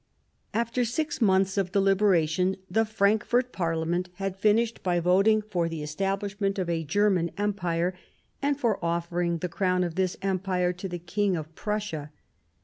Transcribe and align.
After 0.51 0.83
six 0.83 1.21
months 1.21 1.59
of 1.59 1.71
discussion, 1.73 2.57
the 2.71 2.85
Frankfort 2.85 3.51
Parliament 3.53 4.09
had 4.15 4.35
finished 4.35 4.81
by 4.81 4.99
voting 4.99 5.43
for 5.43 5.69
the 5.69 5.83
establish 5.83 6.41
ment 6.41 6.57
of 6.57 6.67
a 6.67 6.83
German 6.83 7.29
Empire 7.37 7.93
and 8.41 8.59
for 8.59 8.83
offering 8.83 9.37
the 9.37 9.47
crown 9.47 9.83
of 9.83 9.93
this 9.93 10.17
Empire 10.23 10.73
to 10.73 10.89
the 10.89 10.97
King 10.97 11.35
of 11.37 11.53
Prussia. 11.53 12.11